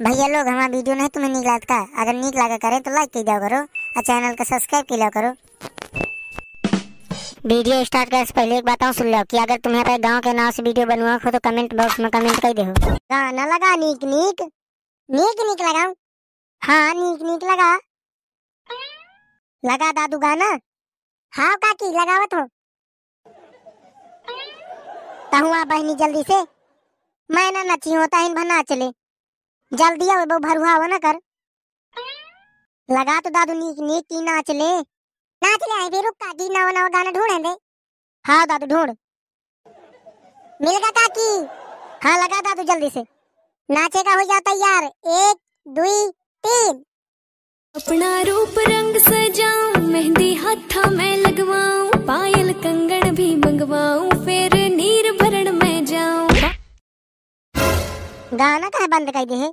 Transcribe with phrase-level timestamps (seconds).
[0.00, 3.38] भैया लोग, हमारा वीडियो नहीं तुम्हें निक लगता। अगर निक लगा करे तो लाइक कर
[3.40, 3.60] करो,
[3.96, 5.30] और चैनल को सब्सक्राइब कर लिया करो।
[7.46, 10.32] वीडियो स्टार्ट करने से पहले एक बात सुन लो कि अगर तुम्हें अपने गाँव के
[10.32, 12.64] नाम से वीडियो बनवा हो तो कमेंट बॉक्स में कमेंट कर दो।
[13.12, 14.42] गाना लगा, नीक नीक।
[15.08, 15.94] नीक नीक लगाऊँ?
[16.62, 17.72] हाँ नीक नीक लगा।
[19.62, 20.50] लगा दादू गाना?
[21.32, 22.46] हाँ काकी लगावत हो
[25.32, 26.42] तहुआ बहनी जल्दी से।
[27.30, 28.90] मैं ना नची होता, इन भना चले
[29.72, 31.16] जल्दी आओ बहु भरुआ हो ना कर।
[32.88, 34.68] लगा तो दादू नीक नीक की नाच ले।
[35.42, 37.54] नाच ले आई फिर रुक काकी नवा नवा गाना ढूंढे दे।
[38.24, 38.94] हाँ दादू ढूंढ
[40.62, 41.28] मिल गया काकी।
[42.04, 43.00] हाँ लगा दादू, जल्दी से।
[43.68, 45.36] नाचे का हो जाता यार एक,
[45.66, 46.08] दुई,
[46.44, 46.82] तीन।
[47.74, 54.55] अपना रूप, रंग सजाऊं, मेहंदी हाथा में लगवाऊं, पायल कंगन भी मंगवाऊं, फिर
[58.36, 59.48] गाना कहे बंद कर दे है?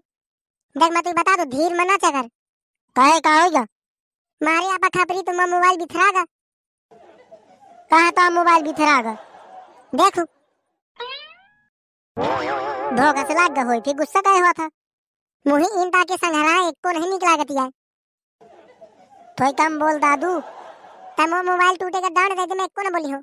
[0.76, 2.28] देख, मैं तुझे बता दो, धीर में नाचा कर।
[2.96, 3.62] कहे का होगा
[4.42, 6.24] मारे आपा खपरी तुम मोबाइल बिथरागा।
[7.92, 9.14] कहा तो मोबाइल बिथरागा?
[9.94, 10.24] देखो।
[12.98, 14.70] धोखा से लाग होई थी गुस्सा कहे हुआ था।
[15.46, 17.68] मुही इन ताके संघरा एक को नहीं निकला गतिया
[19.38, 20.40] तो कम बोल दादू
[21.18, 23.22] तमो मोबाइल टूटेगा डांड दे दे, मैं एक को ना बोली हूँ।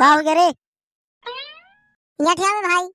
[0.00, 0.52] का हो गया रे?
[2.18, 2.88] में भाई।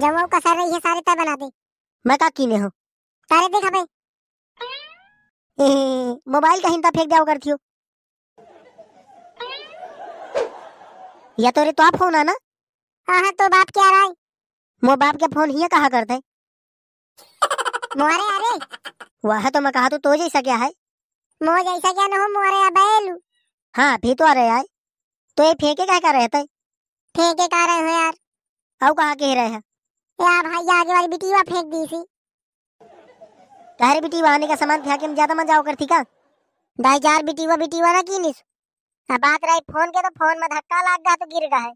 [0.00, 1.50] जब वो कसर रही है सारे तय बना दे।
[2.04, 2.68] मैं का कीने हो?
[3.30, 3.84] सारे देखा भाई।
[6.32, 7.56] मोबाइल का हिंता फेंक दिया करती हो
[11.38, 12.32] या तो रे तो आप फ़ोन आना
[13.08, 14.12] हाँ हाँ तो बाप क्या रहा है?
[14.82, 16.14] मो बाप के फ़ोन ही कहा करते
[17.98, 18.58] मोरे अरे।
[19.24, 20.68] वह तो मैं कहा तो तो जैसा क्या है?
[21.40, 23.14] मो जैसा क्या ना हो मोरे अबेलू
[23.74, 24.62] हाँ भी तो आ रहे आए
[25.38, 26.42] तो ये फेंके क्या कर रहे थे
[27.14, 28.12] फेंके का रहे हो यार?
[28.80, 29.62] अब कहा कह रहे हैं?
[30.18, 32.02] यार भाई आगे वाली बिटिया फेंक दी थी
[33.80, 36.00] तारे बिटिया आने का सामान फेंके में ज़्यादा मज़ा करती का?
[36.78, 38.42] दाई जार बिटिया बिटिया ना की निस
[39.08, 41.72] अब बात रही फ़ोन के तो फ़ोन में धक्का लाग गया तो गिर गया है।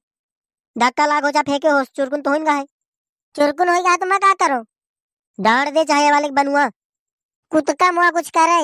[0.77, 2.65] धक्का लाग हो जा फेंके हो चुरकुन तो हो गया है।
[3.37, 4.63] चुरकुन हो गया तो मैं क्या करो?
[5.39, 6.69] डांट दे चाहे वाले बनुआ।
[7.53, 8.63] कुत्ता मुआ कुछ करे।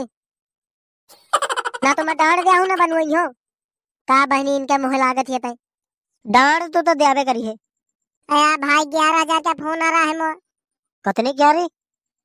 [1.88, 3.26] ना तो मैं डांट दिया हूँ ना बनवाई हो।
[4.08, 5.54] का बहनी इनके मुँह लागत है तय
[6.26, 7.52] डांट तो तो देवे करी है।
[8.28, 10.28] अया भाई ग्यारह हज़ार का फ़ोन आ रहा है मो
[11.04, 11.68] कतने ग्यारह?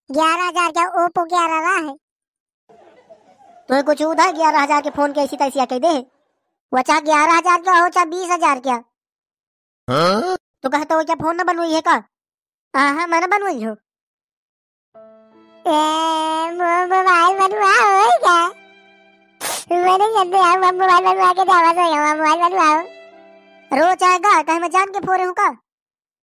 [0.10, 1.94] ग्यारह हज़ार का ओप्पो ग्यारह रहा है।
[3.70, 5.94] तो कुछ उधर ग्यारह हज़ार के फ़ोन के ऐसी तैसी कह दे
[6.72, 8.78] वो चाहे ग्यारह हज़ार का हो चाहे बीस हज़ार क्या
[9.88, 11.96] तो कहते हो क्या फ़ोन ना बनवाई है का?
[12.74, 13.76] हाँ हाँ मैंने बनवाई हो।
[16.58, 17.72] मोबाइल बनवा
[19.84, 22.82] होगा मैंने जल्दी आओ मैं मोबाइल बनवा के जावा तो यहाँ मोबाइल बनवाओ
[23.72, 25.50] रोज आएगा कहीं मैं जान के फोरे हूँ का?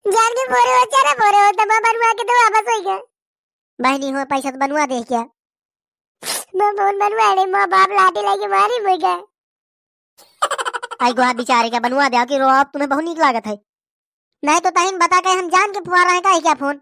[0.06, 2.98] जान के फोरे हो चारा फोरे हो तो मैं बनवा के तो वापस हो गया
[3.80, 5.20] बहनी हो पैसा तो बनवा दे क्या?
[6.60, 9.16] मैं फ़ोन बनवा रही माँ बाप लाठी लेके मारी मुझे।
[11.06, 13.58] आई गुहा बेचारे का बनवा दिया कि रो अब तुम्हें बहुत नीक लागत है।
[14.44, 16.82] नहीं तो तहिन बता के हम जान के फुआ रहे का है क्या फ़ोन?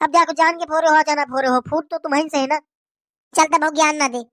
[0.00, 2.58] अब जाको जान के फोरे हो जाना फोरे हो फूट तो तुम्हें से है ना?
[3.34, 4.24] चलता बहुत ज्ञान ना दे।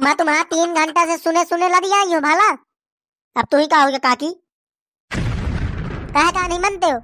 [0.00, 2.48] मैं तुम्हारा तीन घंटा से सुने सुने लग आई हूँ भाला।
[3.36, 4.30] अब तू ही कहा होगा काकी।
[5.10, 7.00] कहे का नहीं मानते हो?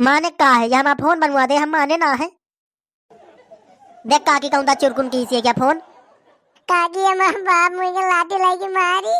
[0.00, 2.30] माने का है या फ़ोन बनवा दे हम माने ना है।
[4.06, 5.78] देख काकी कहूँ चुरकुन की है क्या फ़ोन?
[6.68, 9.16] काकी हमारा बाप मुझे लाठी लाके मारी।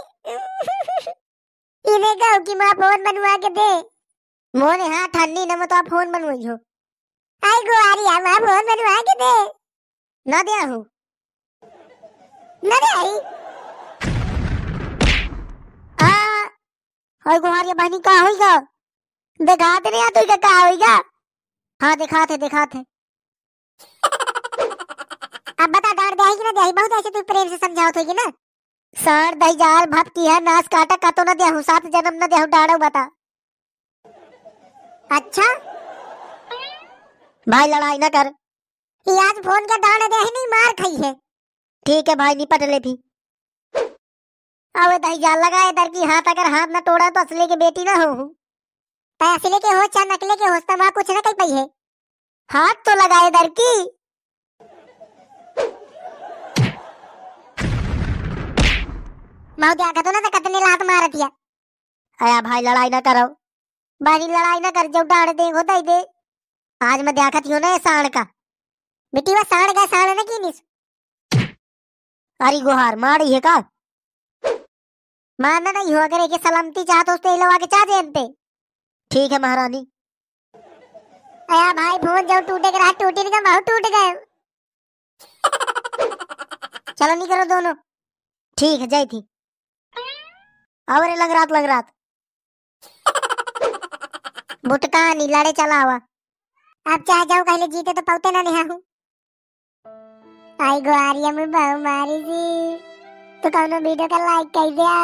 [1.94, 3.70] इन्हें कहो कि माँ फ़ोन बनवा के दे।
[4.54, 6.54] मोने हाँ ठंडी न मैं तो आप फ़ोन बनवाई हो।
[7.42, 9.52] आई गुआरी हमारा फ़ोन बनवा के दे।
[10.26, 10.86] ना दिया हूँ।
[12.62, 13.12] ना दे आई
[15.98, 16.08] आ
[17.26, 18.56] हाय गुहारिया बहनी का होइगा
[19.40, 20.94] दिखाते नहीं आते का होइगा
[21.80, 22.78] हाँ दिखाते दिखाते।
[25.62, 28.24] अब बता डांट दे कि ना दे बहुत ऐसे तू प्रेम से समझाओ तो ना।
[28.96, 32.26] सर दही जाल भपकी है नाच काटा का तो ना दे हूँ सात जन्म ना
[32.26, 33.02] दे हूँ डाड़ो बता।
[35.16, 35.46] अच्छा?
[37.46, 38.26] भाई लड़ाई ना कर।
[39.06, 41.12] आज फ़ोन का दाना दे नहीं मार खाई है।
[41.88, 42.90] ठीक है भाई, निपट ले भी।
[44.74, 47.84] अब दही जाल लगाए दर की हाथ, अगर हाथ ना तोड़ा तो असले के बेटी
[47.84, 48.24] ना हो
[49.20, 51.64] असले के हो चाहे नकले के हो वहाँ कुछ ना कही है
[52.50, 53.70] हाथ तो लगाए दर की।
[59.58, 61.30] मौत आखा तो ना तो कतने लात मार दिया।
[62.18, 63.26] आया भाई, लड़ाई ना करो।
[64.00, 66.00] भाई, लड़ाई ना कर, जो डाड़ दे हो दे
[66.80, 68.22] आज मैं देखा थी ना ये साण का।
[69.12, 70.62] बेटी, वो साण का साण ना की निस
[72.40, 73.56] अरे गुहार मारी है का?
[75.38, 78.26] मानना नहीं हुआ करे कि सलामती चाहत उसते लोग आके चाह दे पे
[79.10, 79.78] ठीक है महारानी।
[81.50, 84.10] अया भाई, फ़ोन जो टूटे के रहा टूटी नहीं बहुत टूट गए।
[86.92, 87.74] चलो नहीं करो दोनों।
[88.58, 89.20] ठीक है जाई थी।
[90.88, 91.92] और लग रात लग रात।
[94.66, 95.96] बुटका नहीं, लड़े चला हुआ।
[96.86, 98.82] अब चाहे जाओ कहले जीते तो पौते ना नहीं हूँ
[100.60, 102.38] आई गो आर्या में बहु मारी सी
[103.42, 104.94] तो कौनो वीडियो का लाइक कर दिया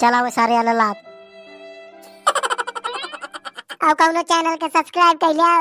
[0.00, 0.96] चला वो सारे अलग लात।
[3.84, 5.52] और कौनो चैनल के सब्सक्राइब कर लिया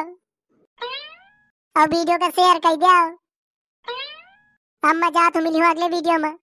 [1.76, 2.96] और वीडियो का शेयर कर दिया
[4.84, 6.34] अब मज़ा तो मिली हो अगले वीडियो में।